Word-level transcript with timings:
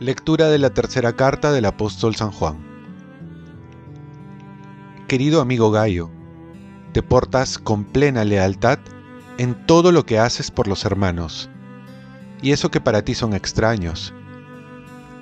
Lectura 0.00 0.46
de 0.46 0.58
la 0.58 0.70
tercera 0.70 1.14
carta 1.14 1.50
del 1.50 1.64
apóstol 1.64 2.14
San 2.14 2.30
Juan. 2.30 2.56
Querido 5.08 5.40
amigo 5.40 5.72
Gallo, 5.72 6.08
te 6.92 7.02
portas 7.02 7.58
con 7.58 7.84
plena 7.84 8.24
lealtad 8.24 8.78
en 9.38 9.66
todo 9.66 9.90
lo 9.90 10.06
que 10.06 10.20
haces 10.20 10.52
por 10.52 10.68
los 10.68 10.84
hermanos, 10.84 11.50
y 12.42 12.52
eso 12.52 12.70
que 12.70 12.80
para 12.80 13.02
ti 13.02 13.14
son 13.14 13.34
extraños. 13.34 14.14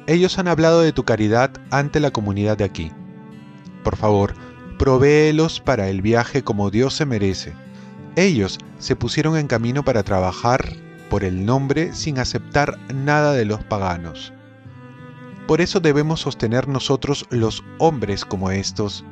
Ellos 0.06 0.38
han 0.38 0.46
hablado 0.46 0.82
de 0.82 0.92
tu 0.92 1.04
caridad 1.04 1.52
ante 1.70 1.98
la 1.98 2.10
comunidad 2.10 2.58
de 2.58 2.64
aquí. 2.64 2.92
Por 3.82 3.96
favor, 3.96 4.34
provéelos 4.78 5.60
para 5.60 5.88
el 5.88 6.02
viaje 6.02 6.42
como 6.42 6.70
Dios 6.70 6.94
se 6.94 7.06
merece. 7.06 7.54
Ellos 8.16 8.58
se 8.78 8.96
pusieron 8.96 9.36
en 9.36 9.46
camino 9.46 9.84
para 9.84 10.02
trabajar 10.02 10.74
por 11.10 11.24
el 11.24 11.44
nombre 11.44 11.92
sin 11.92 12.18
aceptar 12.18 12.78
nada 12.92 13.32
de 13.32 13.44
los 13.44 13.62
paganos. 13.64 14.32
Por 15.46 15.60
eso 15.60 15.80
debemos 15.80 16.20
sostener 16.20 16.66
nosotros 16.66 17.26
los 17.30 17.62
hombres 17.78 18.24
como 18.24 18.50
estos, 18.50 19.04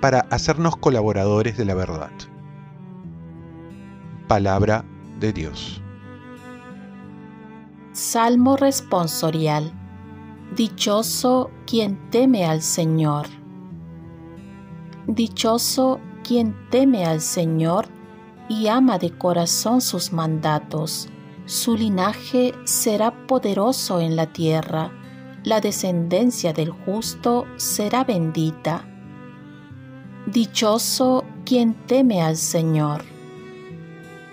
para 0.00 0.20
hacernos 0.30 0.76
colaboradores 0.76 1.56
de 1.56 1.64
la 1.64 1.74
verdad. 1.74 2.10
Palabra 4.28 4.84
de 5.20 5.32
Dios. 5.32 5.82
Salmo 7.92 8.56
responsorial. 8.56 9.72
Dichoso 10.56 11.50
quien 11.66 12.10
teme 12.10 12.44
al 12.44 12.62
Señor. 12.62 13.43
Dichoso 15.06 16.00
quien 16.22 16.54
teme 16.70 17.04
al 17.04 17.20
Señor 17.20 17.88
y 18.48 18.68
ama 18.68 18.98
de 18.98 19.16
corazón 19.16 19.80
sus 19.80 20.12
mandatos. 20.12 21.08
Su 21.46 21.76
linaje 21.76 22.54
será 22.64 23.26
poderoso 23.26 24.00
en 24.00 24.16
la 24.16 24.32
tierra 24.32 24.90
la 25.44 25.60
descendencia 25.60 26.54
del 26.54 26.70
justo 26.70 27.46
será 27.56 28.02
bendita. 28.02 28.88
Dichoso 30.26 31.24
quien 31.44 31.74
teme 31.86 32.22
al 32.22 32.38
Señor. 32.38 33.04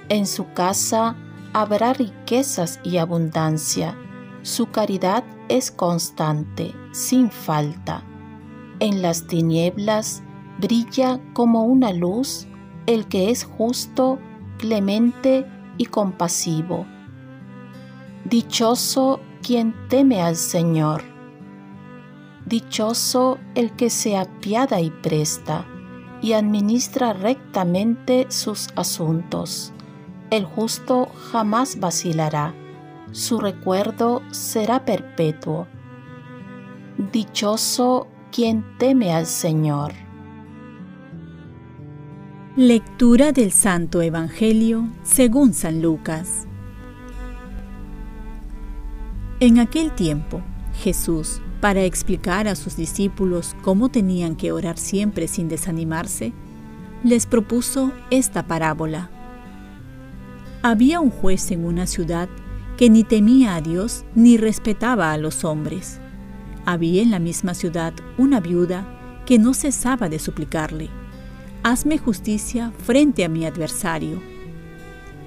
En 0.07 0.25
su 0.25 0.53
casa 0.53 1.17
habrá 1.51 1.91
riquezas 1.91 2.79
y 2.85 2.95
abundancia. 2.95 3.97
Su 4.41 4.67
caridad 4.67 5.25
es 5.49 5.69
constante, 5.69 6.73
sin 6.93 7.29
falta. 7.29 8.05
En 8.79 9.01
las 9.01 9.27
tinieblas 9.27 10.23
brilla 10.61 11.19
como 11.33 11.63
una 11.63 11.91
luz 11.91 12.47
el 12.85 13.07
que 13.07 13.31
es 13.31 13.43
justo, 13.43 14.19
clemente 14.57 15.45
y 15.77 15.85
compasivo. 15.85 16.85
Dichoso 18.25 19.19
quien 19.41 19.73
teme 19.89 20.21
al 20.21 20.35
Señor. 20.35 21.03
Dichoso 22.45 23.39
el 23.55 23.71
que 23.71 23.89
se 23.89 24.17
apiada 24.17 24.79
y 24.81 24.89
presta 24.89 25.65
y 26.21 26.33
administra 26.33 27.13
rectamente 27.13 28.27
sus 28.29 28.69
asuntos. 28.75 29.73
El 30.29 30.45
justo 30.45 31.09
jamás 31.31 31.79
vacilará, 31.79 32.53
su 33.11 33.39
recuerdo 33.39 34.21
será 34.31 34.85
perpetuo. 34.85 35.67
Dichoso 37.11 38.07
quien 38.31 38.77
teme 38.77 39.13
al 39.13 39.25
Señor. 39.25 40.10
Lectura 42.57 43.31
del 43.31 43.53
Santo 43.53 44.01
Evangelio 44.01 44.89
según 45.03 45.53
San 45.53 45.81
Lucas. 45.81 46.47
En 49.39 49.57
aquel 49.57 49.93
tiempo, 49.93 50.41
Jesús, 50.75 51.41
para 51.61 51.85
explicar 51.85 52.49
a 52.49 52.55
sus 52.57 52.75
discípulos 52.75 53.55
cómo 53.61 53.87
tenían 53.87 54.35
que 54.35 54.51
orar 54.51 54.77
siempre 54.77 55.29
sin 55.29 55.47
desanimarse, 55.47 56.33
les 57.05 57.25
propuso 57.25 57.93
esta 58.09 58.45
parábola. 58.47 59.09
Había 60.61 60.99
un 60.99 61.09
juez 61.09 61.51
en 61.51 61.63
una 61.63 61.87
ciudad 61.87 62.27
que 62.75 62.89
ni 62.89 63.05
temía 63.05 63.55
a 63.55 63.61
Dios 63.61 64.03
ni 64.13 64.35
respetaba 64.35 65.13
a 65.13 65.17
los 65.17 65.45
hombres. 65.45 66.01
Había 66.65 67.01
en 67.01 67.11
la 67.11 67.19
misma 67.19 67.53
ciudad 67.53 67.93
una 68.17 68.41
viuda 68.41 69.23
que 69.25 69.39
no 69.39 69.53
cesaba 69.53 70.09
de 70.09 70.19
suplicarle, 70.19 70.89
Hazme 71.63 71.99
justicia 71.99 72.73
frente 72.79 73.23
a 73.23 73.29
mi 73.29 73.45
adversario. 73.45 74.19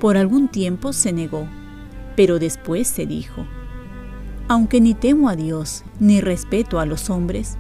Por 0.01 0.17
algún 0.17 0.49
tiempo 0.49 0.93
se 0.93 1.13
negó, 1.13 1.47
pero 2.17 2.41
después 2.41 2.89
se 2.89 3.07
dijo, 3.07 3.47
aunque 4.49 4.81
ni 4.81 4.95
temo 4.95 5.29
a 5.29 5.37
Dios 5.37 5.85
ni 6.01 6.21
respeto 6.21 6.81
a 6.81 6.87
los 6.87 7.09
hombres, 7.09 7.57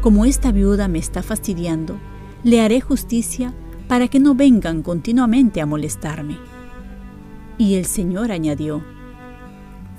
como 0.00 0.24
esta 0.24 0.50
viuda 0.50 0.88
me 0.88 0.98
está 0.98 1.22
fastidiando, 1.22 1.96
le 2.42 2.60
haré 2.60 2.80
justicia 2.80 3.54
para 3.86 4.08
que 4.08 4.18
no 4.18 4.34
vengan 4.34 4.82
continuamente 4.82 5.60
a 5.60 5.66
molestarme. 5.66 6.38
Y 7.56 7.76
el 7.76 7.86
Señor 7.86 8.32
añadió, 8.32 8.82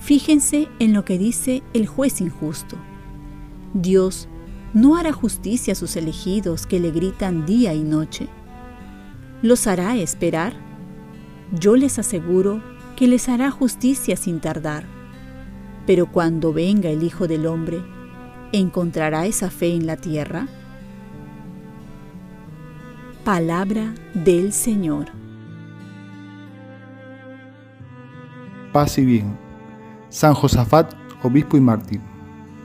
Fíjense 0.02 0.68
en 0.79 0.94
lo 0.94 1.06
que 1.06 1.18
dice 1.18 1.63
el 1.74 1.88
juez 1.88 2.19
injusto. 2.19 2.75
Dios 3.74 4.28
no 4.74 4.97
hará 4.97 5.12
justicia 5.12 5.74
a 5.74 5.75
sus 5.75 5.96
elegidos 5.96 6.66
que 6.66 6.80
le 6.80 6.91
gritan 6.91 7.46
día 7.46 7.74
y 7.74 7.84
noche. 7.84 8.28
¿Los 9.41 9.68
hará 9.68 9.96
esperar? 9.96 10.53
Yo 11.52 11.75
les 11.75 11.97
aseguro 11.97 12.62
que 12.96 13.08
les 13.08 13.29
hará 13.29 13.50
justicia 13.50 14.18
sin 14.18 14.40
tardar. 14.40 14.85
Pero 15.88 16.12
cuando 16.12 16.53
venga 16.53 16.90
el 16.90 17.03
Hijo 17.03 17.28
del 17.28 17.47
Hombre, 17.47 17.81
¿encontrará 18.52 19.25
esa 19.25 19.50
fe 19.50 19.74
en 19.74 19.88
la 19.88 19.97
tierra? 19.97 20.47
Palabra 23.24 23.96
del 24.13 24.53
Señor. 24.53 25.08
Paz 28.72 28.97
y 28.97 29.06
bien. 29.06 29.38
San 30.09 30.34
Josafat, 30.34 30.94
obispo 31.24 31.58
y 31.58 31.62
mártir. 31.62 32.02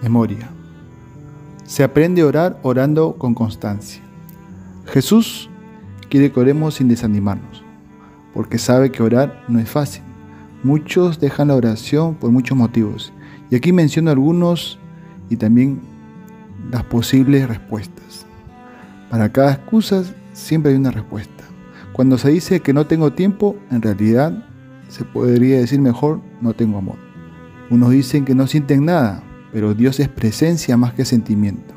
Memoria. 0.02 0.50
Se 1.64 1.82
aprende 1.82 2.22
a 2.22 2.26
orar 2.26 2.58
orando 2.62 3.16
con 3.16 3.34
constancia. 3.34 4.02
Jesús 4.86 5.48
quiere 6.10 6.30
que 6.30 6.38
oremos 6.38 6.74
sin 6.74 6.88
desanimarnos, 6.88 7.64
porque 8.34 8.58
sabe 8.58 8.92
que 8.92 9.02
orar 9.02 9.42
no 9.48 9.58
es 9.58 9.68
fácil. 9.68 10.02
Muchos 10.62 11.20
dejan 11.20 11.48
la 11.48 11.56
oración 11.56 12.14
por 12.14 12.30
muchos 12.30 12.56
motivos. 12.56 13.12
Y 13.50 13.56
aquí 13.56 13.72
menciono 13.72 14.10
algunos 14.10 14.78
y 15.30 15.36
también 15.36 15.80
las 16.70 16.84
posibles 16.84 17.48
respuestas. 17.48 18.26
Para 19.10 19.30
cada 19.30 19.52
excusa 19.52 20.04
siempre 20.32 20.72
hay 20.72 20.78
una 20.78 20.90
respuesta. 20.90 21.44
Cuando 21.94 22.18
se 22.18 22.30
dice 22.30 22.60
que 22.60 22.74
no 22.74 22.86
tengo 22.86 23.12
tiempo, 23.12 23.56
en 23.70 23.80
realidad 23.80 24.46
se 24.88 25.04
podría 25.04 25.58
decir 25.58 25.80
mejor 25.80 26.20
no 26.42 26.52
tengo 26.52 26.76
amor. 26.76 26.96
Unos 27.70 27.90
dicen 27.90 28.24
que 28.26 28.34
no 28.34 28.46
sienten 28.46 28.84
nada, 28.84 29.22
pero 29.54 29.72
Dios 29.72 30.00
es 30.00 30.08
presencia 30.08 30.76
más 30.76 30.94
que 30.94 31.04
sentimiento. 31.04 31.72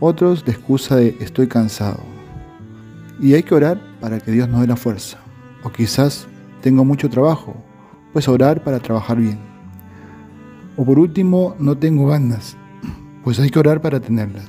Otros 0.00 0.42
la 0.44 0.52
excusa 0.52 0.96
de 0.96 1.16
estoy 1.20 1.46
cansado. 1.46 2.00
Y 3.20 3.34
hay 3.34 3.44
que 3.44 3.54
orar 3.54 3.80
para 4.00 4.18
que 4.18 4.32
Dios 4.32 4.48
nos 4.48 4.62
dé 4.62 4.66
la 4.66 4.74
fuerza. 4.74 5.18
O 5.62 5.70
quizás 5.70 6.26
tengo 6.60 6.84
mucho 6.84 7.08
trabajo 7.08 7.54
pues 8.12 8.26
orar 8.26 8.64
para 8.64 8.80
trabajar 8.80 9.16
bien. 9.16 9.38
O 10.76 10.84
por 10.84 10.98
último, 10.98 11.54
no 11.60 11.78
tengo 11.78 12.08
ganas, 12.08 12.56
pues 13.22 13.38
hay 13.38 13.48
que 13.48 13.60
orar 13.60 13.80
para 13.80 14.00
tenerlas. 14.00 14.48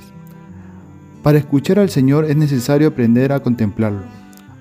Para 1.22 1.38
escuchar 1.38 1.78
al 1.78 1.90
Señor 1.90 2.24
es 2.24 2.36
necesario 2.36 2.88
aprender 2.88 3.32
a 3.32 3.40
contemplarlo, 3.40 4.02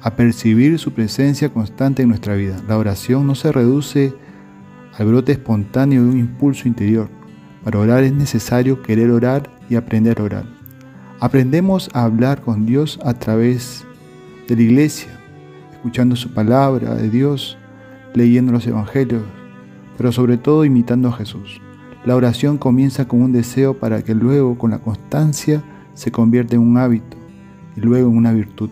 a 0.01 0.15
percibir 0.15 0.77
su 0.77 0.91
presencia 0.91 1.49
constante 1.49 2.03
en 2.03 2.09
nuestra 2.09 2.35
vida. 2.35 2.61
La 2.67 2.77
oración 2.77 3.25
no 3.25 3.33
se 3.33 3.51
reduce 3.51 4.13
al 4.95 5.07
brote 5.07 5.31
espontáneo 5.31 6.03
de 6.03 6.09
un 6.09 6.19
impulso 6.19 6.67
interior. 6.67 7.18
Para 7.63 7.79
orar 7.79 8.03
es 8.03 8.13
necesario 8.13 8.81
querer 8.81 9.11
orar 9.11 9.49
y 9.69 9.75
aprender 9.75 10.19
a 10.19 10.23
orar. 10.23 10.45
Aprendemos 11.19 11.89
a 11.93 12.05
hablar 12.05 12.41
con 12.41 12.65
Dios 12.65 12.99
a 13.03 13.13
través 13.13 13.85
de 14.47 14.55
la 14.55 14.61
iglesia, 14.61 15.09
escuchando 15.73 16.15
su 16.15 16.33
palabra 16.33 16.95
de 16.95 17.09
Dios, 17.09 17.57
leyendo 18.13 18.53
los 18.53 18.65
evangelios, 18.65 19.23
pero 19.97 20.13
sobre 20.13 20.37
todo 20.37 20.63
imitando 20.63 21.09
a 21.09 21.13
Jesús. 21.13 21.59
La 22.05 22.15
oración 22.15 22.57
comienza 22.57 23.07
con 23.07 23.21
un 23.21 23.33
deseo 23.33 23.77
para 23.77 24.01
que 24.01 24.15
luego 24.15 24.57
con 24.57 24.71
la 24.71 24.79
constancia 24.79 25.61
se 25.93 26.11
convierta 26.11 26.55
en 26.55 26.61
un 26.61 26.77
hábito 26.77 27.17
y 27.75 27.81
luego 27.81 28.09
en 28.09 28.15
una 28.15 28.31
virtud. 28.31 28.69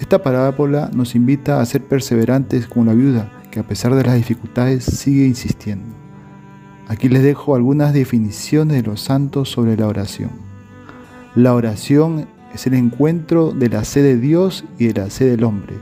Esta 0.00 0.20
parábola 0.20 0.90
nos 0.92 1.14
invita 1.14 1.60
a 1.60 1.66
ser 1.66 1.84
perseverantes 1.84 2.66
como 2.66 2.86
la 2.86 2.94
viuda 2.94 3.30
que 3.52 3.60
a 3.60 3.62
pesar 3.62 3.94
de 3.94 4.02
las 4.02 4.16
dificultades 4.16 4.84
sigue 4.84 5.26
insistiendo. 5.26 6.01
Aquí 6.88 7.08
les 7.08 7.22
dejo 7.22 7.54
algunas 7.54 7.92
definiciones 7.92 8.76
de 8.76 8.88
los 8.88 9.00
santos 9.00 9.50
sobre 9.50 9.76
la 9.76 9.86
oración. 9.86 10.30
La 11.34 11.54
oración 11.54 12.26
es 12.54 12.66
el 12.66 12.74
encuentro 12.74 13.52
de 13.52 13.68
la 13.68 13.84
sed 13.84 14.02
de 14.02 14.16
Dios 14.18 14.64
y 14.78 14.88
de 14.88 15.00
la 15.00 15.10
sed 15.10 15.30
del 15.30 15.44
hombre. 15.44 15.76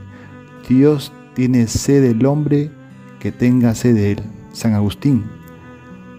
Dios 0.69 1.11
tiene 1.33 1.67
sed 1.67 2.01
del 2.01 2.25
hombre 2.25 2.71
que 3.19 3.31
tenga 3.31 3.75
sed 3.75 3.95
de 3.95 4.11
él. 4.13 4.19
San 4.53 4.73
Agustín. 4.73 5.23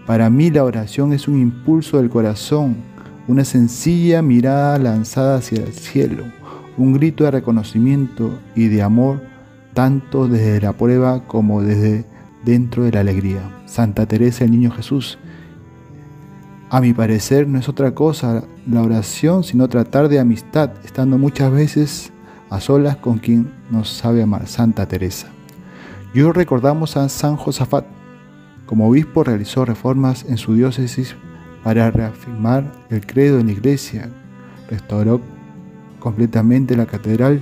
Para 0.05 0.29
mí 0.29 0.49
la 0.49 0.63
oración 0.63 1.13
es 1.13 1.27
un 1.27 1.39
impulso 1.39 1.97
del 1.97 2.09
corazón, 2.09 2.75
una 3.27 3.45
sencilla 3.45 4.21
mirada 4.21 4.77
lanzada 4.79 5.37
hacia 5.37 5.63
el 5.63 5.73
cielo, 5.73 6.25
un 6.77 6.93
grito 6.93 7.23
de 7.23 7.31
reconocimiento 7.31 8.39
y 8.55 8.67
de 8.67 8.81
amor 8.81 9.21
tanto 9.73 10.27
desde 10.27 10.61
la 10.61 10.73
prueba 10.73 11.25
como 11.25 11.61
desde 11.61 12.05
dentro 12.43 12.83
de 12.83 12.91
la 12.91 13.01
alegría. 13.01 13.41
Santa 13.65 14.05
Teresa 14.05 14.43
el 14.43 14.51
Niño 14.51 14.71
Jesús. 14.71 15.17
A 16.69 16.81
mi 16.81 16.93
parecer 16.93 17.47
no 17.47 17.59
es 17.59 17.69
otra 17.69 17.93
cosa 17.93 18.43
la 18.65 18.81
oración 18.81 19.43
sino 19.43 19.67
tratar 19.67 20.09
de 20.09 20.19
amistad, 20.19 20.71
estando 20.83 21.17
muchas 21.17 21.51
veces 21.51 22.11
a 22.49 22.59
solas 22.59 22.97
con 22.97 23.17
quien 23.17 23.51
nos 23.69 23.89
sabe 23.89 24.21
amar, 24.21 24.47
Santa 24.47 24.87
Teresa. 24.87 25.27
Y 26.13 26.21
hoy 26.21 26.31
recordamos 26.31 26.97
a 26.97 27.09
San 27.09 27.35
Josafat. 27.35 27.85
Como 28.65 28.87
obispo 28.87 29.23
realizó 29.23 29.65
reformas 29.65 30.25
en 30.29 30.37
su 30.37 30.53
diócesis 30.53 31.15
para 31.63 31.89
reafirmar 31.91 32.71
el 32.89 33.05
credo 33.05 33.39
en 33.39 33.47
la 33.47 33.53
iglesia, 33.53 34.09
restauró 34.69 35.21
completamente 35.99 36.75
la 36.75 36.85
catedral, 36.85 37.41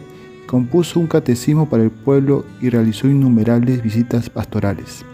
compuso 0.51 0.99
un 0.99 1.07
catecismo 1.07 1.69
para 1.69 1.83
el 1.83 1.91
pueblo 1.91 2.43
y 2.59 2.67
realizó 2.67 3.07
innumerables 3.07 3.81
visitas 3.81 4.29
pastorales. 4.29 5.05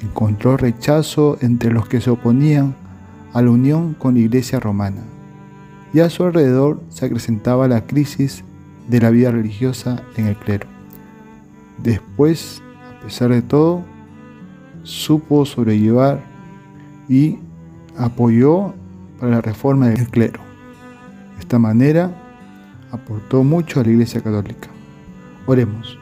Encontró 0.00 0.56
rechazo 0.56 1.38
entre 1.40 1.70
los 1.70 1.86
que 1.86 2.00
se 2.00 2.10
oponían 2.10 2.74
a 3.32 3.42
la 3.42 3.52
unión 3.52 3.94
con 3.94 4.14
la 4.14 4.20
iglesia 4.22 4.58
romana, 4.58 5.02
y 5.94 6.00
a 6.00 6.10
su 6.10 6.24
alrededor 6.24 6.82
se 6.88 7.06
acrecentaba 7.06 7.68
la 7.68 7.86
crisis 7.86 8.42
de 8.88 9.00
la 9.00 9.10
vida 9.10 9.30
religiosa 9.30 10.02
en 10.16 10.26
el 10.26 10.36
clero. 10.36 10.66
Después, 11.80 12.60
a 12.98 13.04
pesar 13.04 13.30
de 13.30 13.42
todo, 13.42 13.82
supo 14.82 15.46
sobrellevar 15.46 16.24
y 17.08 17.38
apoyó 17.96 18.74
para 19.20 19.30
la 19.30 19.40
reforma 19.42 19.90
del 19.90 20.08
clero. 20.08 20.40
De 21.36 21.40
esta 21.42 21.60
manera, 21.60 22.21
aportó 22.92 23.42
mucho 23.42 23.80
a 23.80 23.82
la 23.82 23.90
Iglesia 23.90 24.20
Católica. 24.20 24.68
Oremos. 25.46 25.98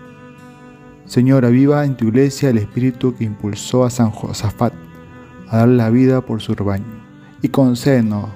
Señor, 1.07 1.45
aviva 1.45 1.85
en 1.85 1.97
tu 1.97 2.09
iglesia 2.09 2.51
el 2.51 2.59
espíritu 2.59 3.17
que 3.17 3.25
impulsó 3.25 3.85
a 3.85 3.91
San 3.91 4.11
Josafat 4.11 4.75
a 5.49 5.59
dar 5.59 5.69
la 5.69 5.91
vida 5.91 6.21
por 6.21 6.43
su 6.43 6.55
rebaño 6.55 6.85
y 7.43 7.49
concédenos, 7.49 8.27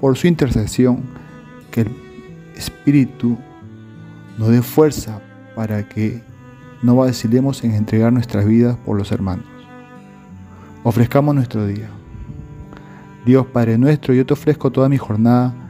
por 0.00 0.16
su 0.16 0.26
intercesión, 0.26 1.02
que 1.70 1.82
el 1.82 1.90
espíritu 2.56 3.36
nos 4.38 4.48
dé 4.48 4.62
fuerza 4.62 5.20
para 5.54 5.88
que 5.88 6.22
no 6.82 6.96
vacilemos 6.96 7.64
en 7.64 7.72
entregar 7.72 8.12
nuestras 8.12 8.46
vidas 8.46 8.76
por 8.84 8.96
los 8.96 9.12
hermanos. 9.12 9.44
Ofrezcamos 10.84 11.34
nuestro 11.34 11.66
día. 11.66 11.88
Dios 13.26 13.46
Padre 13.46 13.76
nuestro, 13.76 14.14
yo 14.14 14.24
te 14.24 14.32
ofrezco 14.32 14.70
toda 14.70 14.88
mi 14.88 14.96
jornada 14.96 15.69